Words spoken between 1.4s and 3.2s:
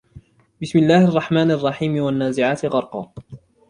الرحيم والنازعات غرقا